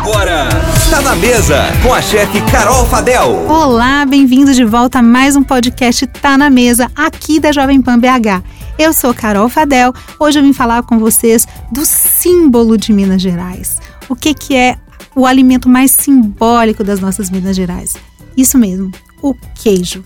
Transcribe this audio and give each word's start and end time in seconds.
Agora, 0.00 0.48
tá 0.88 1.02
na 1.02 1.14
mesa 1.14 1.62
com 1.82 1.92
a 1.92 2.00
chefe 2.00 2.40
Carol 2.50 2.86
Fadel. 2.86 3.44
Olá, 3.46 4.06
bem-vindos 4.06 4.56
de 4.56 4.64
volta 4.64 5.00
a 5.00 5.02
mais 5.02 5.36
um 5.36 5.42
podcast 5.42 6.06
Tá 6.06 6.38
na 6.38 6.48
Mesa, 6.48 6.90
aqui 6.96 7.38
da 7.38 7.52
Jovem 7.52 7.82
Pan 7.82 7.98
BH. 7.98 8.42
Eu 8.78 8.94
sou 8.94 9.12
Carol 9.12 9.50
Fadel. 9.50 9.92
Hoje 10.18 10.38
eu 10.38 10.42
vim 10.42 10.54
falar 10.54 10.84
com 10.84 10.98
vocês 10.98 11.46
do 11.70 11.84
símbolo 11.84 12.78
de 12.78 12.94
Minas 12.94 13.20
Gerais. 13.20 13.78
O 14.08 14.16
que, 14.16 14.32
que 14.32 14.56
é 14.56 14.78
o 15.14 15.26
alimento 15.26 15.68
mais 15.68 15.90
simbólico 15.90 16.82
das 16.82 16.98
nossas 16.98 17.28
Minas 17.28 17.54
Gerais? 17.54 17.94
Isso 18.34 18.56
mesmo, 18.56 18.90
o 19.20 19.34
queijo. 19.54 20.02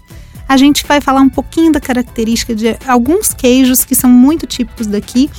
A 0.49 0.57
gente 0.57 0.85
vai 0.85 1.01
falar 1.01 1.21
um 1.21 1.31
pouquinho 1.31 1.71
da 1.71 1.79
característica 1.79 2.53
de 2.53 2.77
alguns 2.85 3.33
queijos 3.33 3.85
que 3.85 3.95
são 3.95 4.11
muito 4.11 4.45
típicos 4.45 4.89
daqui 4.89 5.31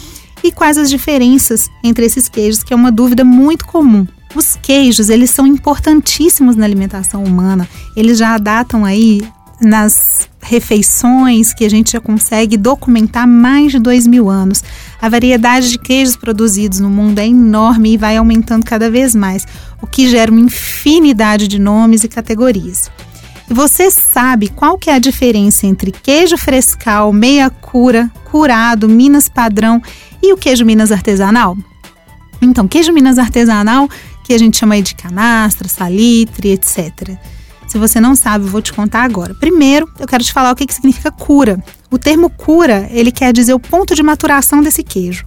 e 0.41 0.49
quais 0.49 0.77
as 0.77 0.89
diferenças 0.89 1.69
entre 1.83 2.05
esses 2.05 2.29
queijos, 2.29 2.63
que 2.63 2.71
é 2.71 2.75
uma 2.75 2.91
dúvida 2.91 3.25
muito 3.25 3.65
comum. 3.65 4.07
Os 4.35 4.57
queijos, 4.61 5.09
eles 5.09 5.29
são 5.29 5.47
importantíssimos 5.47 6.55
na 6.55 6.65
alimentação 6.65 7.23
humana. 7.23 7.67
Eles 7.95 8.17
já 8.17 8.37
datam 8.37 8.83
aí 8.83 9.21
nas 9.61 10.27
refeições 10.41 11.53
que 11.53 11.63
a 11.63 11.69
gente 11.69 11.93
já 11.93 12.01
consegue 12.01 12.57
documentar 12.57 13.25
mais 13.25 13.71
de 13.71 13.79
dois 13.79 14.05
mil 14.05 14.29
anos. 14.29 14.61
A 15.01 15.07
variedade 15.07 15.71
de 15.71 15.79
queijos 15.79 16.17
produzidos 16.17 16.79
no 16.79 16.89
mundo 16.89 17.19
é 17.19 17.27
enorme 17.27 17.93
e 17.93 17.97
vai 17.97 18.17
aumentando 18.17 18.65
cada 18.65 18.91
vez 18.91 19.15
mais, 19.15 19.45
o 19.81 19.87
que 19.87 20.09
gera 20.09 20.31
uma 20.31 20.41
infinidade 20.41 21.47
de 21.47 21.57
nomes 21.57 22.03
e 22.03 22.09
categorias. 22.09 22.91
E 23.49 23.53
você 23.53 23.89
sabe 23.89 24.49
qual 24.49 24.77
que 24.77 24.89
é 24.89 24.95
a 24.95 24.99
diferença 24.99 25.65
entre 25.65 25.91
queijo 25.91 26.37
frescal, 26.37 27.13
meia 27.13 27.49
cura, 27.49 28.11
curado, 28.29 28.89
Minas 28.89 29.29
padrão 29.29 29.81
e 30.21 30.33
o 30.33 30.37
queijo 30.37 30.65
Minas 30.65 30.91
artesanal? 30.91 31.55
Então, 32.41 32.67
queijo 32.67 32.91
Minas 32.91 33.17
artesanal, 33.17 33.87
que 34.25 34.33
a 34.33 34.39
gente 34.39 34.57
chama 34.57 34.73
aí 34.73 34.81
de 34.81 34.95
canastra, 34.95 35.67
salitre, 35.67 36.49
etc. 36.49 37.15
Se 37.67 37.77
você 37.77 37.99
não 37.99 38.15
sabe, 38.15 38.45
eu 38.45 38.49
vou 38.49 38.61
te 38.61 38.73
contar 38.73 39.03
agora. 39.03 39.35
Primeiro, 39.35 39.87
eu 39.99 40.07
quero 40.07 40.23
te 40.23 40.33
falar 40.33 40.51
o 40.51 40.55
que, 40.55 40.65
que 40.65 40.73
significa 40.73 41.11
cura. 41.11 41.63
O 41.91 41.99
termo 41.99 42.29
cura, 42.29 42.89
ele 42.91 43.11
quer 43.11 43.31
dizer 43.31 43.53
o 43.53 43.59
ponto 43.59 43.93
de 43.93 44.01
maturação 44.01 44.61
desse 44.61 44.83
queijo. 44.83 45.25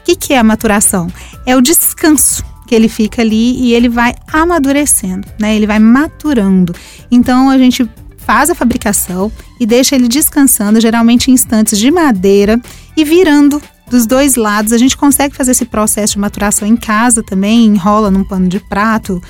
O 0.00 0.02
que, 0.02 0.16
que 0.16 0.32
é 0.32 0.38
a 0.38 0.44
maturação? 0.44 1.08
É 1.46 1.56
o 1.56 1.60
descanso 1.60 2.44
que 2.66 2.74
ele 2.74 2.88
fica 2.88 3.22
ali 3.22 3.56
e 3.60 3.72
ele 3.72 3.88
vai 3.88 4.14
amadurecendo, 4.32 5.28
né? 5.38 5.54
Ele 5.54 5.66
vai 5.66 5.78
maturando. 5.78 6.74
Então 7.10 7.50
a 7.50 7.58
gente 7.58 7.88
faz 8.18 8.50
a 8.50 8.54
fabricação 8.54 9.30
e 9.60 9.66
deixa 9.66 9.94
ele 9.94 10.08
descansando, 10.08 10.80
geralmente 10.80 11.30
em 11.30 11.34
instantes 11.34 11.78
de 11.78 11.90
madeira 11.90 12.60
e 12.96 13.04
virando 13.04 13.62
dos 13.90 14.06
dois 14.06 14.36
lados. 14.36 14.72
A 14.72 14.78
gente 14.78 14.96
consegue 14.96 15.36
fazer 15.36 15.50
esse 15.50 15.66
processo 15.66 16.14
de 16.14 16.18
maturação 16.20 16.66
em 16.66 16.76
casa 16.76 17.22
também, 17.22 17.66
enrola 17.66 18.10
num 18.10 18.24
pano 18.24 18.48
de 18.48 18.60
prato. 18.60 19.20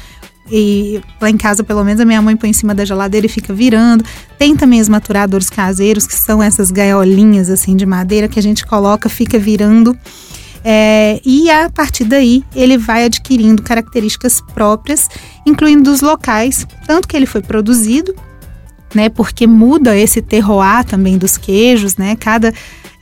E 0.52 1.00
lá 1.20 1.30
em 1.30 1.36
casa, 1.36 1.62
pelo 1.64 1.84
menos, 1.84 2.00
a 2.00 2.04
minha 2.04 2.20
mãe 2.20 2.36
põe 2.36 2.50
em 2.50 2.52
cima 2.52 2.74
da 2.74 2.84
geladeira 2.84 3.26
e 3.26 3.28
fica 3.28 3.54
virando. 3.54 4.04
Tem 4.38 4.56
também 4.56 4.80
os 4.80 4.88
maturadores 4.88 5.48
caseiros, 5.48 6.06
que 6.06 6.14
são 6.14 6.42
essas 6.42 6.70
gaiolinhas 6.70 7.48
assim 7.48 7.76
de 7.76 7.86
madeira 7.86 8.28
que 8.28 8.38
a 8.38 8.42
gente 8.42 8.66
coloca, 8.66 9.08
fica 9.08 9.38
virando. 9.38 9.96
É, 10.62 11.20
e 11.24 11.48
a 11.48 11.70
partir 11.70 12.04
daí 12.04 12.44
ele 12.54 12.76
vai 12.76 13.04
adquirindo 13.04 13.62
características 13.62 14.42
próprias, 14.52 15.08
incluindo 15.46 15.90
os 15.90 16.02
locais, 16.02 16.66
tanto 16.86 17.08
que 17.08 17.16
ele 17.16 17.24
foi 17.24 17.40
produzido, 17.40 18.14
né? 18.94 19.08
Porque 19.08 19.46
muda 19.46 19.96
esse 19.96 20.20
terroir 20.20 20.84
também 20.84 21.16
dos 21.16 21.38
queijos, 21.38 21.96
né? 21.96 22.14
Cada 22.16 22.52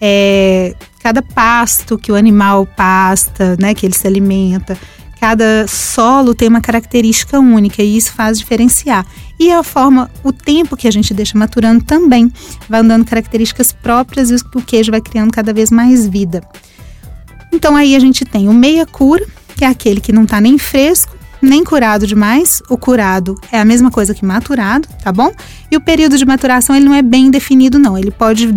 é, 0.01 0.75
cada 0.99 1.23
pasto 1.23 1.97
que 1.99 2.11
o 2.11 2.15
animal 2.15 2.67
pasta, 2.67 3.57
né? 3.59 3.75
Que 3.75 3.87
ele 3.87 3.95
se 3.95 4.07
alimenta, 4.07 4.79
cada 5.21 5.67
solo 5.67 6.35
tem 6.35 6.49
uma 6.49 6.61
característica 6.61 7.39
única 7.39 7.83
e 7.83 7.97
isso 7.97 8.13
faz 8.13 8.39
diferenciar. 8.39 9.07
E 9.39 9.53
a 9.53 9.63
forma, 9.63 10.11
o 10.23 10.33
tempo 10.33 10.77
que 10.77 10.89
a 10.89 10.91
gente 10.91 11.13
deixa 11.13 11.37
maturando 11.37 11.85
também 11.85 12.33
vai 12.69 12.83
dando 12.83 13.05
características 13.05 13.73
próprias 13.73 14.31
e 14.31 14.35
o 14.35 14.63
queijo 14.63 14.91
vai 14.91 15.01
criando 15.01 15.33
cada 15.33 15.53
vez 15.53 15.70
mais 15.70 16.07
vida. 16.07 16.42
Então 17.53 17.77
aí 17.77 17.97
a 17.97 17.98
gente 17.98 18.25
tem 18.25 18.48
o 18.48 18.53
meia 18.53 18.87
cura, 18.87 19.27
que 19.57 19.64
é 19.64 19.69
aquele 19.69 20.01
que 20.01 20.13
não 20.13 20.25
está 20.25 20.41
nem 20.41 20.58
fresco, 20.58 21.17
nem 21.41 21.65
curado 21.65 22.07
demais. 22.07 22.63
O 22.69 22.77
curado 22.77 23.39
é 23.51 23.61
a 23.61 23.65
mesma 23.65 23.91
coisa 23.91 24.15
que 24.15 24.25
maturado, 24.25 24.89
tá 25.03 25.13
bom? 25.13 25.33
E 25.71 25.77
o 25.77 25.81
período 25.81 26.17
de 26.19 26.25
maturação 26.25 26.75
ele 26.75 26.85
não 26.85 26.95
é 26.95 27.03
bem 27.03 27.31
definido, 27.31 27.79
não. 27.79 27.97
Ele 27.97 28.11
pode 28.11 28.49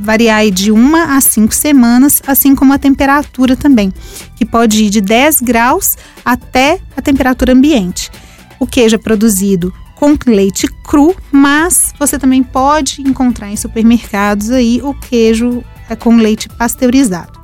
variar 0.00 0.48
de 0.50 0.70
uma 0.70 1.16
a 1.16 1.20
cinco 1.20 1.54
semanas, 1.54 2.22
assim 2.26 2.54
como 2.54 2.72
a 2.72 2.78
temperatura 2.78 3.56
também, 3.56 3.92
que 4.36 4.44
pode 4.44 4.84
ir 4.84 4.90
de 4.90 5.00
10 5.00 5.40
graus 5.40 5.96
até 6.24 6.80
a 6.96 7.02
temperatura 7.02 7.52
ambiente. 7.52 8.10
O 8.58 8.66
queijo 8.66 8.94
é 8.94 8.98
produzido 8.98 9.72
com 9.94 10.16
leite 10.26 10.66
cru, 10.84 11.14
mas 11.30 11.94
você 11.98 12.18
também 12.18 12.42
pode 12.42 13.02
encontrar 13.02 13.50
em 13.50 13.56
supermercados 13.56 14.50
aí 14.50 14.80
o 14.82 14.94
queijo 14.94 15.62
é 15.88 15.94
com 15.94 16.16
leite 16.16 16.48
pasteurizado. 16.48 17.41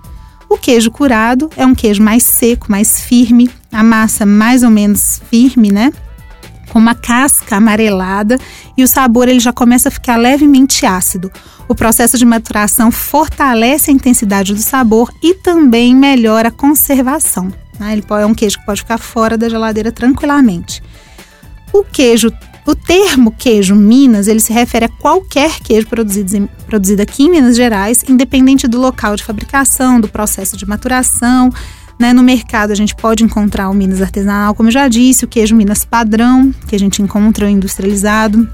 O 0.49 0.57
queijo 0.57 0.91
curado 0.91 1.51
é 1.57 1.67
um 1.67 1.75
queijo 1.75 2.03
mais 2.03 2.23
seco, 2.23 2.71
mais 2.71 3.01
firme, 3.01 3.51
a 3.71 3.83
massa 3.83 4.25
mais 4.25 4.63
ou 4.63 4.71
menos 4.71 5.21
firme, 5.31 5.71
né? 5.71 5.93
Com 6.71 6.79
uma 6.79 6.95
casca 6.95 7.57
amarelada 7.57 8.39
e 8.77 8.83
o 8.83 8.89
sabor 8.89 9.29
ele 9.29 9.41
já 9.41 9.53
começa 9.53 9.89
a 9.89 9.93
ficar 9.93 10.17
levemente 10.17 10.87
ácido. 10.87 11.31
O 11.69 11.75
processo 11.75 12.17
de 12.17 12.25
maturação 12.25 12.91
fortalece 12.91 13.91
a 13.91 13.95
intensidade 13.95 14.55
do 14.55 14.61
sabor 14.61 15.13
e 15.23 15.35
também 15.35 15.95
melhora 15.95 16.49
a 16.49 16.53
conservação. 16.53 17.53
Né? 17.79 17.93
Ele 17.93 18.05
é 18.09 18.27
um 18.27 18.35
queijo 18.35 18.59
que 18.59 18.67
pode 18.67 18.81
ficar 18.81 18.99
fora 18.99 19.37
da 19.37 19.49
geladeira 19.49 19.93
tranquilamente. 19.93 20.83
O 21.73 21.85
queijo 21.85 22.33
o 22.69 22.75
termo 22.75 23.33
queijo 23.33 23.75
Minas, 23.75 24.29
ele 24.29 24.41
se 24.41 24.53
refere 24.53 24.85
a 24.85 24.89
qualquer 24.91 25.59
queijo 25.61 25.87
produzido, 25.87 26.47
produzido 26.67 27.01
aqui 27.01 27.23
em 27.23 27.31
Minas 27.31 27.57
Gerais, 27.57 28.05
independente 28.07 28.69
do 28.69 28.79
local 28.79 29.17
de 29.17 29.25
fabricação, 29.25 29.99
do 29.99 30.07
processo 30.07 30.55
de 30.55 30.69
maturação. 30.69 31.51
Né? 31.99 32.13
No 32.13 32.23
mercado 32.23 32.71
a 32.71 32.75
gente 32.75 32.95
pode 32.95 33.25
encontrar 33.25 33.71
o 33.71 33.75
Minas 33.75 34.03
artesanal, 34.03 34.55
como 34.55 34.69
eu 34.69 34.73
já 34.73 34.87
disse, 34.87 35.25
o 35.25 35.29
queijo 35.29 35.57
Minas 35.57 35.83
padrão, 35.83 36.55
que 36.69 36.77
a 36.77 36.79
gente 36.79 37.01
encontra 37.01 37.49
industrializado, 37.49 38.47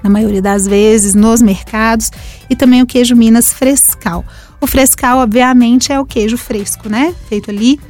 na 0.00 0.08
maioria 0.08 0.40
das 0.40 0.68
vezes, 0.68 1.16
nos 1.16 1.42
mercados, 1.42 2.08
e 2.48 2.54
também 2.54 2.82
o 2.82 2.86
queijo 2.86 3.16
Minas 3.16 3.52
frescal. 3.52 4.24
O 4.60 4.66
frescal, 4.66 5.18
obviamente, 5.18 5.92
é 5.92 5.98
o 5.98 6.06
queijo 6.06 6.38
fresco, 6.38 6.88
né? 6.88 7.12
Feito 7.28 7.50
ali 7.50 7.80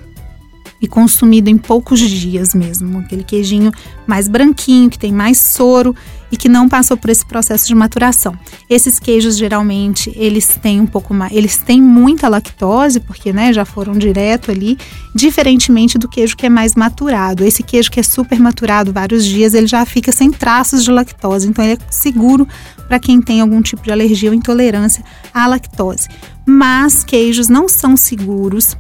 e 0.81 0.89
consumido 0.89 1.51
em 1.51 1.59
poucos 1.59 2.01
dias 2.01 2.55
mesmo. 2.55 2.99
Aquele 2.99 3.23
queijinho 3.23 3.71
mais 4.07 4.27
branquinho, 4.29 4.89
que 4.89 4.99
tem 4.99 5.13
mais 5.13 5.39
soro 5.39 5.95
e 6.33 6.37
que 6.37 6.49
não 6.49 6.69
passou 6.69 6.97
por 6.97 7.11
esse 7.11 7.27
processo 7.27 7.67
de 7.67 7.75
maturação. 7.75 8.35
Esses 8.69 8.99
queijos 8.99 9.37
geralmente 9.37 10.13
eles 10.15 10.47
têm 10.47 10.81
um 10.81 10.87
pouco 10.87 11.13
mais, 11.13 11.33
eles 11.33 11.57
têm 11.59 11.83
muita 11.83 12.29
lactose, 12.29 13.01
porque 13.01 13.33
né, 13.33 13.53
já 13.53 13.65
foram 13.65 13.95
direto 13.95 14.51
ali, 14.51 14.79
diferentemente 15.15 15.99
do 15.99 16.09
queijo 16.09 16.37
que 16.37 16.47
é 16.47 16.49
mais 16.49 16.75
maturado. 16.75 17.45
Esse 17.45 17.63
queijo 17.63 17.91
que 17.91 18.01
é 18.01 18.03
super 18.03 18.39
maturado 18.39 18.93
vários 18.93 19.25
dias, 19.25 19.55
ele 19.55 19.67
já 19.67 19.85
fica 19.85 20.13
sem 20.13 20.31
traços 20.31 20.85
de 20.85 20.91
lactose, 20.91 21.49
então 21.49 21.65
ele 21.65 21.75
é 21.75 21.79
seguro 21.91 22.47
para 22.87 22.99
quem 22.99 23.21
tem 23.21 23.41
algum 23.41 23.61
tipo 23.61 23.83
de 23.83 23.93
alergia 23.93 24.31
ou 24.31 24.35
intolerância 24.35 25.05
à 25.35 25.47
lactose. 25.47 26.09
Mas 26.47 27.05
queijos 27.05 27.49
não 27.49 27.69
são 27.69 27.97
seguros 27.97 28.77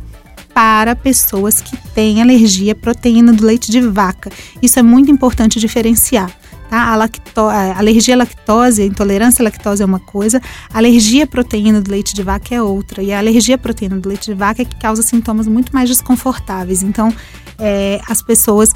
para 0.60 0.94
pessoas 0.94 1.59
que 1.62 1.75
têm 1.94 2.21
alergia 2.21 2.72
à 2.72 2.75
proteína 2.75 3.32
do 3.32 3.47
leite 3.47 3.71
de 3.71 3.81
vaca. 3.81 4.31
Isso 4.60 4.78
é 4.78 4.82
muito 4.82 5.10
importante 5.10 5.59
diferenciar. 5.59 6.31
Tá? 6.69 6.93
A, 6.93 6.97
lacto 6.97 7.41
a 7.41 7.78
alergia 7.78 8.15
à 8.15 8.19
lactose, 8.19 8.82
a 8.82 8.84
intolerância 8.84 9.43
à 9.43 9.44
lactose 9.44 9.82
é 9.82 9.87
uma 9.87 10.00
coisa, 10.00 10.38
a 10.70 10.76
alergia 10.76 11.25
à 11.25 11.26
proteína 11.26 11.81
do 11.81 11.91
leite 11.91 12.12
de 12.15 12.22
vaca 12.22 12.54
é 12.54 12.60
outra. 12.60 13.03
E 13.03 13.10
a 13.10 13.19
alergia 13.19 13.54
à 13.54 13.59
proteína 13.59 13.99
do 13.99 14.06
leite 14.06 14.26
de 14.26 14.34
vaca 14.34 14.60
é 14.60 14.66
que 14.66 14.76
causa 14.76 15.00
sintomas 15.00 15.49
muito 15.49 15.72
mais 15.72 15.88
desconfortáveis. 15.88 16.82
Então, 16.82 17.10
é, 17.59 17.99
as 18.06 18.20
pessoas 18.20 18.70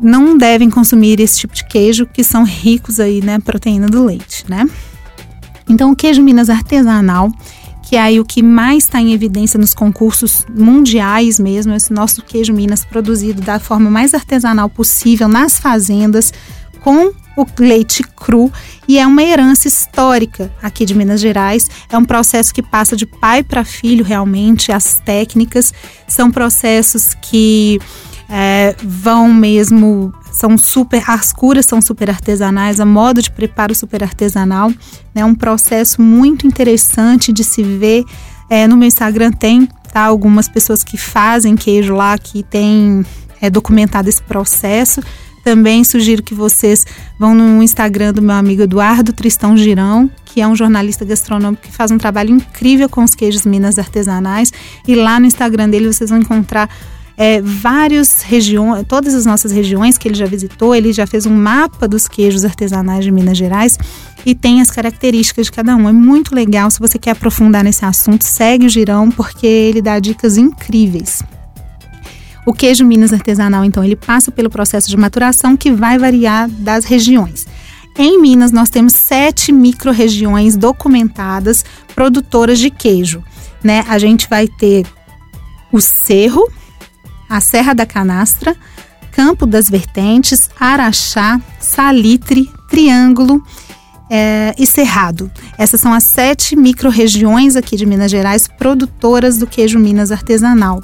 não 0.00 0.36
devem 0.36 0.68
consumir 0.68 1.20
esse 1.20 1.38
tipo 1.38 1.54
de 1.54 1.64
queijo 1.64 2.06
que 2.06 2.24
são 2.24 2.42
ricos 2.42 2.98
aí, 2.98 3.22
né, 3.22 3.38
proteína 3.38 3.86
do 3.86 4.04
leite, 4.04 4.44
né? 4.48 4.68
Então, 5.68 5.92
o 5.92 5.96
queijo 5.96 6.20
Minas 6.24 6.50
artesanal, 6.50 7.30
que 7.92 7.96
é 7.96 8.00
aí 8.00 8.18
o 8.18 8.24
que 8.24 8.42
mais 8.42 8.84
está 8.84 9.02
em 9.02 9.12
evidência 9.12 9.60
nos 9.60 9.74
concursos 9.74 10.46
mundiais 10.48 11.38
mesmo, 11.38 11.74
esse 11.74 11.92
nosso 11.92 12.22
queijo 12.22 12.50
Minas 12.50 12.86
produzido 12.86 13.42
da 13.42 13.60
forma 13.60 13.90
mais 13.90 14.14
artesanal 14.14 14.70
possível 14.70 15.28
nas 15.28 15.58
fazendas, 15.58 16.32
com 16.80 17.12
o 17.36 17.46
leite 17.58 18.02
cru 18.02 18.50
e 18.88 18.98
é 18.98 19.06
uma 19.06 19.22
herança 19.22 19.68
histórica 19.68 20.50
aqui 20.62 20.86
de 20.86 20.94
Minas 20.94 21.20
Gerais. 21.20 21.68
É 21.90 21.98
um 21.98 22.04
processo 22.06 22.54
que 22.54 22.62
passa 22.62 22.96
de 22.96 23.04
pai 23.04 23.42
para 23.42 23.62
filho 23.62 24.02
realmente. 24.02 24.72
As 24.72 24.98
técnicas 24.98 25.74
são 26.08 26.30
processos 26.30 27.12
que 27.20 27.78
é, 28.26 28.74
vão 28.82 29.34
mesmo 29.34 30.14
são 30.32 30.56
super 30.56 31.02
as 31.08 31.32
curas 31.32 31.66
são 31.66 31.80
super 31.80 32.10
artesanais, 32.10 32.80
a 32.80 32.86
modo 32.86 33.20
de 33.22 33.30
preparo 33.30 33.74
super 33.74 34.02
artesanal, 34.02 34.70
é 35.14 35.20
né, 35.20 35.24
um 35.24 35.34
processo 35.34 36.00
muito 36.00 36.46
interessante 36.46 37.32
de 37.32 37.44
se 37.44 37.62
ver. 37.62 38.04
É, 38.48 38.66
no 38.66 38.76
meu 38.76 38.88
Instagram 38.88 39.30
tem 39.30 39.68
tá, 39.92 40.02
algumas 40.02 40.48
pessoas 40.48 40.82
que 40.82 40.96
fazem 40.96 41.54
queijo 41.54 41.94
lá 41.94 42.16
que 42.18 42.42
tem 42.42 43.04
é, 43.40 43.50
documentado 43.50 44.08
esse 44.08 44.22
processo. 44.22 45.02
Também 45.44 45.82
sugiro 45.82 46.22
que 46.22 46.34
vocês 46.34 46.86
vão 47.18 47.34
no 47.34 47.62
Instagram 47.62 48.12
do 48.12 48.22
meu 48.22 48.34
amigo 48.36 48.62
Eduardo 48.62 49.12
Tristão 49.12 49.56
Girão, 49.56 50.08
que 50.24 50.40
é 50.40 50.46
um 50.46 50.54
jornalista 50.54 51.04
gastronômico 51.04 51.64
que 51.64 51.72
faz 51.72 51.90
um 51.90 51.98
trabalho 51.98 52.30
incrível 52.30 52.88
com 52.88 53.02
os 53.02 53.14
queijos 53.14 53.44
minas 53.44 53.78
artesanais. 53.78 54.52
E 54.86 54.94
lá 54.94 55.18
no 55.18 55.26
Instagram 55.26 55.68
dele 55.68 55.92
vocês 55.92 56.10
vão 56.10 56.20
encontrar 56.20 56.70
é, 57.16 57.40
várias 57.40 58.22
regiões, 58.22 58.84
todas 58.86 59.14
as 59.14 59.26
nossas 59.26 59.52
regiões 59.52 59.98
que 59.98 60.08
ele 60.08 60.14
já 60.14 60.26
visitou, 60.26 60.74
ele 60.74 60.92
já 60.92 61.06
fez 61.06 61.26
um 61.26 61.34
mapa 61.34 61.86
dos 61.86 62.08
queijos 62.08 62.44
artesanais 62.44 63.04
de 63.04 63.10
Minas 63.10 63.36
Gerais 63.36 63.78
e 64.24 64.34
tem 64.34 64.60
as 64.60 64.70
características 64.70 65.46
de 65.46 65.52
cada 65.52 65.76
um. 65.76 65.88
É 65.88 65.92
muito 65.92 66.34
legal. 66.34 66.70
Se 66.70 66.78
você 66.78 66.98
quer 66.98 67.10
aprofundar 67.12 67.64
nesse 67.64 67.84
assunto, 67.84 68.22
segue 68.22 68.66
o 68.66 68.68
Girão, 68.68 69.10
porque 69.10 69.46
ele 69.46 69.82
dá 69.82 69.98
dicas 69.98 70.36
incríveis. 70.36 71.22
O 72.44 72.52
queijo 72.52 72.84
Minas 72.84 73.12
artesanal, 73.12 73.64
então, 73.64 73.84
ele 73.84 73.94
passa 73.94 74.32
pelo 74.32 74.50
processo 74.50 74.88
de 74.88 74.96
maturação 74.96 75.56
que 75.56 75.70
vai 75.70 75.96
variar 75.96 76.48
das 76.48 76.84
regiões. 76.84 77.46
Em 77.96 78.20
Minas, 78.20 78.50
nós 78.50 78.70
temos 78.70 78.94
sete 78.94 79.52
micro-regiões 79.52 80.56
documentadas 80.56 81.64
produtoras 81.94 82.58
de 82.58 82.70
queijo. 82.70 83.22
Né? 83.62 83.84
A 83.86 83.98
gente 83.98 84.28
vai 84.28 84.48
ter 84.48 84.84
o 85.70 85.80
Cerro, 85.80 86.50
a 87.32 87.40
Serra 87.40 87.72
da 87.72 87.86
Canastra, 87.86 88.54
Campo 89.10 89.46
das 89.46 89.70
Vertentes, 89.70 90.50
Araxá, 90.60 91.40
Salitre, 91.58 92.50
Triângulo 92.68 93.42
é, 94.10 94.54
e 94.58 94.66
Cerrado. 94.66 95.30
Essas 95.56 95.80
são 95.80 95.94
as 95.94 96.04
sete 96.04 96.54
micro-regiões 96.54 97.56
aqui 97.56 97.74
de 97.74 97.86
Minas 97.86 98.10
Gerais 98.10 98.46
produtoras 98.46 99.38
do 99.38 99.46
queijo 99.46 99.78
Minas 99.78 100.12
artesanal 100.12 100.82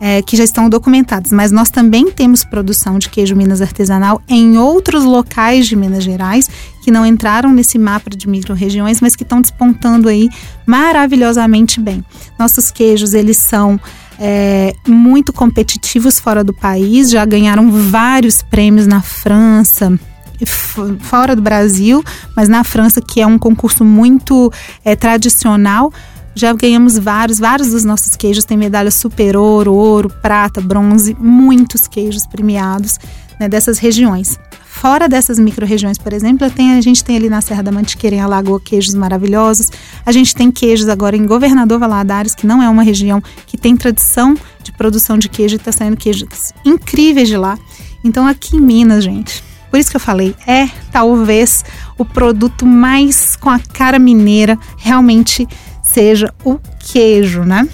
é, 0.00 0.20
que 0.22 0.36
já 0.36 0.44
estão 0.44 0.68
documentados, 0.68 1.32
mas 1.32 1.50
nós 1.50 1.70
também 1.70 2.10
temos 2.10 2.44
produção 2.44 2.98
de 2.98 3.08
queijo 3.08 3.34
Minas 3.34 3.62
artesanal 3.62 4.20
em 4.28 4.58
outros 4.58 5.04
locais 5.04 5.66
de 5.66 5.76
Minas 5.76 6.04
Gerais 6.04 6.50
que 6.82 6.90
não 6.90 7.06
entraram 7.06 7.52
nesse 7.52 7.78
mapa 7.78 8.10
de 8.10 8.28
micro-regiões, 8.28 9.00
mas 9.00 9.16
que 9.16 9.22
estão 9.22 9.40
despontando 9.40 10.08
aí 10.08 10.28
maravilhosamente 10.66 11.80
bem. 11.80 12.04
Nossos 12.38 12.70
queijos, 12.70 13.14
eles 13.14 13.38
são 13.38 13.80
é, 14.18 14.74
muito 14.86 15.32
competitivos 15.32 16.18
fora 16.18 16.42
do 16.42 16.52
país, 16.52 17.10
já 17.10 17.24
ganharam 17.24 17.70
vários 17.70 18.42
prêmios 18.42 18.86
na 18.86 19.02
França, 19.02 19.98
fora 21.00 21.34
do 21.34 21.42
Brasil, 21.42 22.02
mas 22.34 22.48
na 22.48 22.62
França, 22.64 23.00
que 23.00 23.20
é 23.20 23.26
um 23.26 23.38
concurso 23.38 23.84
muito 23.84 24.52
é, 24.84 24.94
tradicional, 24.94 25.92
já 26.34 26.52
ganhamos 26.52 26.98
vários, 26.98 27.38
vários 27.38 27.70
dos 27.70 27.82
nossos 27.84 28.14
queijos 28.14 28.44
têm 28.44 28.58
medalha 28.58 28.90
super 28.90 29.36
ouro, 29.36 29.72
ouro, 29.72 30.10
prata, 30.20 30.60
bronze, 30.60 31.16
muitos 31.18 31.88
queijos 31.88 32.26
premiados 32.26 32.98
né, 33.40 33.48
dessas 33.48 33.78
regiões. 33.78 34.38
Fora 34.80 35.08
dessas 35.08 35.38
micro-regiões, 35.38 35.96
por 35.96 36.12
exemplo, 36.12 36.50
tem, 36.50 36.74
a 36.74 36.80
gente 36.82 37.02
tem 37.02 37.16
ali 37.16 37.30
na 37.30 37.40
Serra 37.40 37.62
da 37.62 37.72
Mantiqueira, 37.72 38.16
em 38.16 38.20
Alagoa, 38.20 38.60
queijos 38.60 38.94
maravilhosos. 38.94 39.70
A 40.04 40.12
gente 40.12 40.34
tem 40.34 40.52
queijos 40.52 40.86
agora 40.86 41.16
em 41.16 41.24
Governador 41.24 41.78
Valadares, 41.78 42.34
que 42.34 42.46
não 42.46 42.62
é 42.62 42.68
uma 42.68 42.82
região 42.82 43.22
que 43.46 43.56
tem 43.56 43.74
tradição 43.74 44.36
de 44.62 44.72
produção 44.72 45.16
de 45.16 45.30
queijo 45.30 45.54
e 45.54 45.56
está 45.56 45.72
saindo 45.72 45.96
queijos 45.96 46.52
incríveis 46.62 47.26
de 47.26 47.38
lá. 47.38 47.58
Então, 48.04 48.26
aqui 48.26 48.58
em 48.58 48.60
Minas, 48.60 49.02
gente, 49.02 49.42
por 49.70 49.80
isso 49.80 49.90
que 49.90 49.96
eu 49.96 50.00
falei, 50.00 50.36
é 50.46 50.68
talvez 50.92 51.64
o 51.96 52.04
produto 52.04 52.66
mais 52.66 53.34
com 53.34 53.48
a 53.48 53.58
cara 53.58 53.98
mineira, 53.98 54.58
realmente 54.76 55.48
seja 55.82 56.32
o 56.44 56.60
queijo, 56.78 57.44
né? 57.44 57.66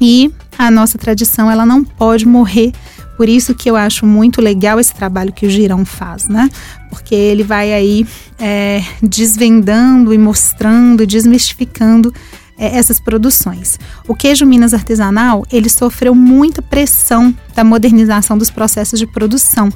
E 0.00 0.32
a 0.58 0.68
nossa 0.68 0.98
tradição 0.98 1.48
ela 1.48 1.64
não 1.64 1.84
pode 1.84 2.26
morrer. 2.26 2.72
Por 3.18 3.28
isso 3.28 3.52
que 3.52 3.68
eu 3.68 3.74
acho 3.74 4.06
muito 4.06 4.40
legal 4.40 4.78
esse 4.78 4.94
trabalho 4.94 5.32
que 5.32 5.44
o 5.44 5.50
Girão 5.50 5.84
faz, 5.84 6.28
né? 6.28 6.48
Porque 6.88 7.16
ele 7.16 7.42
vai 7.42 7.72
aí 7.72 8.06
é, 8.38 8.80
desvendando 9.02 10.14
e 10.14 10.18
mostrando, 10.18 11.04
desmistificando 11.04 12.14
é, 12.56 12.78
essas 12.78 13.00
produções. 13.00 13.76
O 14.06 14.14
queijo 14.14 14.46
Minas 14.46 14.72
artesanal 14.72 15.44
ele 15.50 15.68
sofreu 15.68 16.14
muita 16.14 16.62
pressão 16.62 17.34
da 17.56 17.64
modernização 17.64 18.38
dos 18.38 18.50
processos 18.50 19.00
de 19.00 19.06
produção, 19.06 19.68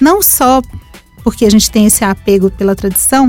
não 0.00 0.22
só 0.22 0.62
porque 1.24 1.46
a 1.46 1.50
gente 1.50 1.72
tem 1.72 1.86
esse 1.86 2.04
apego 2.04 2.48
pela 2.48 2.76
tradição, 2.76 3.28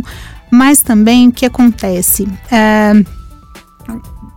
mas 0.52 0.84
também 0.84 1.30
o 1.30 1.32
que 1.32 1.44
acontece. 1.44 2.28
É, 2.52 3.04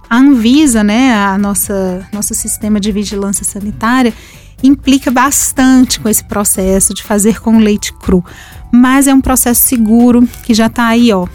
a 0.09 0.17
Anvisa, 0.17 0.83
né, 0.83 1.13
a 1.13 1.37
nossa 1.37 2.09
nosso 2.15 2.35
sistema 2.35 2.81
de 2.81 2.91
vigilância 2.91 3.45
sanitária 3.45 4.15
implica 4.63 5.11
bastante 5.11 6.01
com 6.01 6.09
esse 6.09 6.25
processo 6.25 6.93
de 6.93 7.03
fazer 7.03 7.41
com 7.41 7.59
leite 7.59 7.93
cru, 7.93 8.25
mas 8.73 9.07
é 9.07 9.15
um 9.15 9.21
processo 9.21 9.67
seguro 9.67 10.29
que 10.43 10.55
já 10.55 10.67
está 10.67 10.87
aí, 10.87 11.13
ó, 11.13 11.27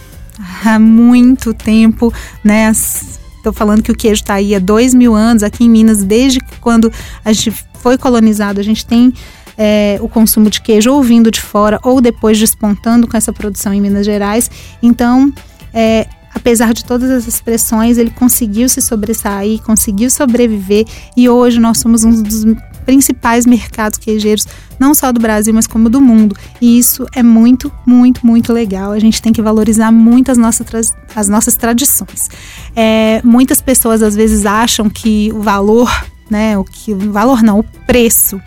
há 0.65 0.77
muito 0.77 1.53
tempo, 1.53 2.13
né? 2.43 2.71
Estou 2.71 3.53
falando 3.53 3.81
que 3.81 3.91
o 3.91 3.95
queijo 3.95 4.21
está 4.21 4.35
aí 4.35 4.55
há 4.55 4.59
dois 4.59 4.93
mil 4.93 5.13
anos 5.13 5.43
aqui 5.43 5.65
em 5.65 5.69
Minas, 5.69 6.03
desde 6.03 6.39
quando 6.61 6.91
a 7.23 7.33
gente 7.33 7.53
foi 7.75 7.97
colonizado, 7.97 8.59
a 8.59 8.63
gente 8.63 8.85
tem 8.85 9.13
é, 9.57 9.97
o 10.01 10.07
consumo 10.07 10.49
de 10.49 10.61
queijo 10.61 10.91
ou 10.91 11.03
vindo 11.03 11.29
de 11.29 11.41
fora 11.41 11.79
ou 11.83 12.01
depois 12.01 12.39
despontando 12.39 13.07
com 13.07 13.17
essa 13.17 13.33
produção 13.33 13.73
em 13.73 13.81
Minas 13.81 14.05
Gerais. 14.05 14.49
Então, 14.81 15.31
é, 15.73 16.07
apesar 16.33 16.73
de 16.73 16.85
todas 16.85 17.09
essas 17.09 17.41
pressões, 17.41 17.97
ele 17.97 18.11
conseguiu 18.11 18.67
se 18.69 18.81
sobressair, 18.81 19.61
conseguiu 19.61 20.09
sobreviver 20.09 20.85
e 21.15 21.29
hoje 21.29 21.59
nós 21.59 21.79
somos 21.79 22.03
um 22.03 22.21
dos 22.21 22.45
principais 22.83 23.45
mercados 23.45 23.97
queijeiros, 23.97 24.47
não 24.79 24.93
só 24.93 25.11
do 25.11 25.19
Brasil, 25.19 25.53
mas 25.53 25.67
como 25.67 25.89
do 25.89 26.01
mundo. 26.01 26.35
E 26.61 26.77
isso 26.77 27.05
é 27.13 27.23
muito, 27.23 27.71
muito, 27.85 28.25
muito 28.25 28.53
legal. 28.53 28.91
A 28.91 28.99
gente 28.99 29.21
tem 29.21 29.33
que 29.33 29.41
valorizar 29.41 29.91
muito 29.91 30.31
as 30.31 30.37
nossas, 30.37 30.93
as 31.15 31.29
nossas 31.29 31.55
tradições. 31.55 32.29
É, 32.75 33.21
muitas 33.23 33.61
pessoas 33.61 34.01
às 34.01 34.15
vezes 34.15 34.45
acham 34.45 34.89
que 34.89 35.31
o 35.33 35.41
valor, 35.41 35.89
né, 36.29 36.57
o 36.57 36.63
que 36.63 36.93
o 36.93 37.11
valor 37.11 37.41
não, 37.41 37.59
o 37.59 37.63
preço 37.85 38.39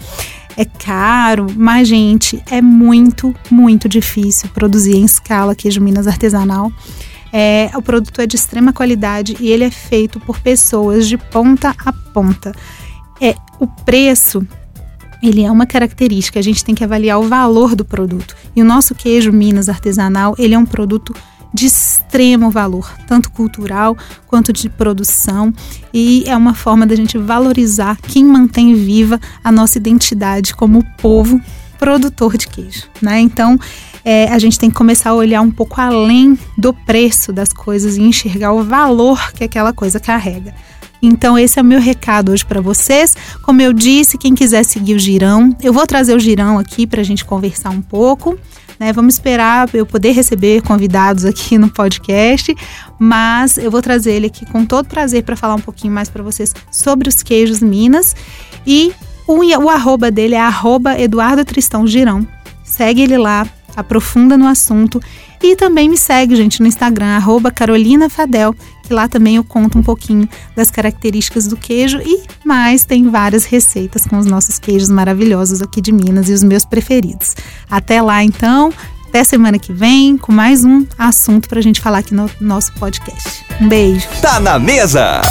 é 0.57 0.65
caro, 0.65 1.47
mas 1.55 1.87
gente, 1.87 2.43
é 2.51 2.63
muito, 2.63 3.35
muito 3.51 3.89
difícil 3.89 4.49
produzir 4.55 4.97
em 4.97 5.05
escala 5.05 5.55
queijo 5.55 5.81
Minas 5.81 6.07
artesanal. 6.07 6.73
É, 7.33 7.71
o 7.75 7.83
produto 7.83 8.21
é 8.21 8.27
de 8.27 8.37
extrema 8.37 8.73
qualidade 8.73 9.37
e 9.39 9.49
ele 9.51 9.65
é 9.65 9.71
feito 9.71 10.19
por 10.19 10.41
pessoas 10.41 11.07
de 11.07 11.19
ponta 11.19 11.75
a 11.85 11.93
ponta. 11.93 12.55
O 13.59 13.67
preço 13.67 14.47
ele 15.23 15.43
é 15.43 15.51
uma 15.51 15.67
característica, 15.67 16.39
a 16.39 16.43
gente 16.43 16.65
tem 16.65 16.75
que 16.75 16.85
avaliar 16.85 17.19
o 17.19 17.29
valor 17.29 17.75
do 17.75 17.85
produto. 17.85 18.37
E 18.55 18.63
o 18.63 18.65
nosso 18.65 18.95
queijo 18.95 19.33
Minas 19.33 19.69
artesanal, 19.69 20.35
ele 20.39 20.55
é 20.55 20.59
um 20.59 20.67
produto 20.67 21.15
de 21.55 21.67
extremo 21.67 22.51
valor, 22.51 22.93
tanto 23.07 23.31
cultural 23.31 23.97
quanto 24.27 24.53
de 24.53 24.69
produção, 24.69 25.55
e 25.93 26.25
é 26.27 26.37
uma 26.37 26.55
forma 26.55 26.87
da 26.87 26.95
gente 26.95 27.17
valorizar 27.17 27.97
quem 27.97 28.25
mantém 28.25 28.75
viva 28.75 29.19
a 29.43 29.51
nossa 29.51 29.79
identidade 29.79 30.55
como 30.55 30.85
povo 30.99 31.41
produtor 31.79 32.37
de 32.37 32.47
queijo, 32.47 32.85
né? 33.01 33.21
Então, 33.21 33.59
é, 34.05 34.29
a 34.29 34.39
gente 34.39 34.59
tem 34.59 34.71
que 34.71 34.77
começar 34.77 35.11
a 35.11 35.15
olhar 35.15 35.41
um 35.41 35.51
pouco 35.51 35.81
além 35.81 36.39
do 36.57 36.73
preço 36.73 37.33
das 37.33 37.53
coisas 37.53 37.97
e 37.97 38.03
enxergar 38.03 38.53
o 38.53 38.63
valor 38.63 39.33
que 39.33 39.45
aquela 39.45 39.73
coisa 39.73 39.99
carrega. 39.99 40.55
Então, 41.07 41.39
esse 41.39 41.59
é 41.59 41.63
o 41.63 41.65
meu 41.65 41.81
recado 41.81 42.33
hoje 42.33 42.45
para 42.45 42.61
vocês. 42.61 43.17
Como 43.43 43.63
eu 43.63 43.73
disse, 43.73 44.19
quem 44.19 44.35
quiser 44.35 44.65
seguir 44.65 44.95
o 44.95 44.99
Girão, 44.99 45.57
eu 45.63 45.73
vou 45.73 45.87
trazer 45.87 46.17
o 46.17 46.19
Girão 46.19 46.59
aqui 46.59 46.85
para 46.85 47.01
a 47.01 47.05
gente 47.05 47.25
conversar 47.25 47.71
um 47.71 47.81
pouco. 47.81 48.37
Né? 48.79 48.93
Vamos 48.93 49.15
esperar 49.15 49.69
eu 49.73 49.87
poder 49.87 50.11
receber 50.11 50.63
convidados 50.63 51.25
aqui 51.25 51.57
no 51.59 51.71
podcast, 51.71 52.55
mas 52.99 53.57
eu 53.57 53.71
vou 53.71 53.81
trazer 53.81 54.15
ele 54.15 54.27
aqui 54.27 54.45
com 54.47 54.65
todo 54.65 54.89
prazer 54.89 55.23
para 55.23 55.37
falar 55.37 55.55
um 55.55 55.61
pouquinho 55.61 55.93
mais 55.93 56.11
para 56.11 56.25
vocês 56.25 56.53
sobre 56.73 57.09
os 57.09 57.23
queijos 57.23 57.61
Minas. 57.61 58.17
E 58.67 58.93
o, 59.29 59.45
o 59.45 59.71
arroba 59.71 60.11
dele 60.11 60.35
é 60.35 60.41
arroba 60.41 61.01
Eduardo 61.01 61.45
Tristão 61.45 61.87
Girão. 61.87 62.27
Segue 62.65 63.03
ele 63.03 63.17
lá, 63.17 63.47
aprofunda 63.77 64.37
no 64.37 64.47
assunto. 64.47 65.01
E 65.43 65.55
também 65.55 65.89
me 65.89 65.97
segue, 65.97 66.35
gente, 66.35 66.61
no 66.61 66.67
Instagram, 66.67 67.15
arroba 67.15 67.51
Carolina 67.51 68.09
Fadel, 68.09 68.55
que 68.87 68.95
lá 68.95 69.09
também 69.09 69.37
eu 69.37 69.45
conto 69.45 69.79
um 69.79 69.83
pouquinho 69.83 70.29
das 70.55 70.71
características 70.71 71.47
do 71.47 71.57
queijo 71.57 72.01
e 72.05 72.23
mais 72.45 72.85
tem 72.85 73.11
várias 73.11 73.45
receitas 73.45 74.07
com 74.07 74.19
os 74.19 74.27
nossos 74.27 74.59
queijos 74.59 74.89
maravilhosos 74.89 75.61
aqui 75.61 75.81
de 75.81 75.93
Minas 75.93 76.29
e 76.29 76.33
os 76.33 76.43
meus 76.43 76.65
preferidos. 76.65 77.35
Até 77.71 78.01
lá, 78.01 78.23
então. 78.23 78.73
Até 79.09 79.25
semana 79.25 79.59
que 79.59 79.73
vem 79.73 80.17
com 80.17 80.31
mais 80.31 80.65
um 80.65 80.85
assunto 80.99 81.49
para 81.49 81.59
a 81.59 81.63
gente 81.63 81.81
falar 81.81 81.99
aqui 81.99 82.15
no 82.15 82.29
nosso 82.41 82.73
podcast. 82.75 83.45
Um 83.61 83.69
beijo. 83.69 84.07
Tá 84.21 84.39
na 84.41 84.59
mesa! 84.59 85.23